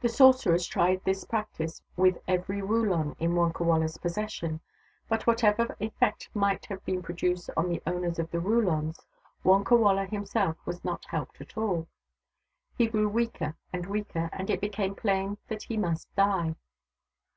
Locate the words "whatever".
5.28-5.76